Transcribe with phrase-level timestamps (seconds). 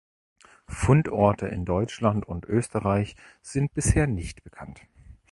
[0.67, 4.81] Fundorte in Deutschland und Österreich sind bisher nicht bekannt.